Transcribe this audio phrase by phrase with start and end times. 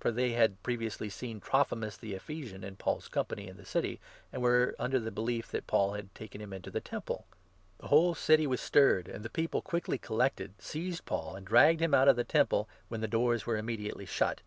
[0.00, 4.00] (For they had previously seen Trophimus the Ephesian in Paul's 29 company in the city,
[4.32, 7.26] and were under the belief that Paul had taken him into the Temple.)
[7.76, 11.82] The whole city was stirred, 30 and the people quickly collected, seized Paul, and dragged
[11.82, 14.40] him out of the Temple, when the doors were immediately shut.